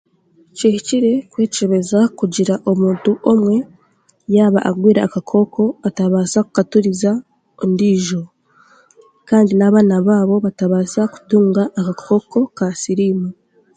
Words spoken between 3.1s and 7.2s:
omwe, yaaba arwaire akakooko ngu atabaasa kukaturiza